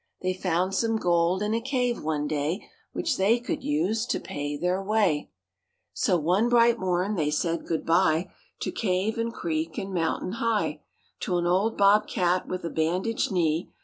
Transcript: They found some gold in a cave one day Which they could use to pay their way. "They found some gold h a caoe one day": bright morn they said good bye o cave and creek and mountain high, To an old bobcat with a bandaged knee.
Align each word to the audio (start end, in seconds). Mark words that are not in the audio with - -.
They 0.23 0.33
found 0.33 0.73
some 0.73 0.97
gold 0.97 1.43
in 1.43 1.53
a 1.53 1.61
cave 1.61 2.01
one 2.03 2.27
day 2.27 2.65
Which 2.91 3.17
they 3.17 3.39
could 3.39 3.63
use 3.63 4.07
to 4.07 4.19
pay 4.19 4.57
their 4.57 4.81
way. 4.81 5.11
"They 5.13 5.17
found 5.17 5.29
some 5.93 6.13
gold 6.15 6.23
h 6.23 6.25
a 6.25 6.25
caoe 6.25 6.25
one 6.25 6.49
day": 6.49 6.49
bright 6.73 6.79
morn 6.79 7.15
they 7.17 7.29
said 7.29 7.67
good 7.67 7.85
bye 7.85 8.31
o 8.65 8.71
cave 8.71 9.19
and 9.19 9.31
creek 9.31 9.77
and 9.77 9.93
mountain 9.93 10.31
high, 10.31 10.81
To 11.19 11.37
an 11.37 11.45
old 11.45 11.77
bobcat 11.77 12.47
with 12.47 12.63
a 12.65 12.71
bandaged 12.71 13.31
knee. 13.31 13.69